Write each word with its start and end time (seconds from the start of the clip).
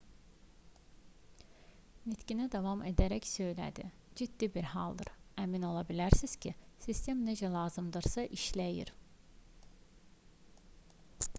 nitqinə 2.11 2.45
davam 2.55 2.79
edərək 2.91 3.27
söylədi 3.31 3.85
ciddi 4.21 4.49
bir 4.55 4.69
haldır 4.71 5.11
əmin 5.43 5.67
ola 5.69 5.83
bilərsiniz 5.91 6.33
ki 6.45 6.53
sistem 6.87 7.21
necə 7.29 7.51
lazımdırsa 7.57 8.25
işləyir 8.39 8.91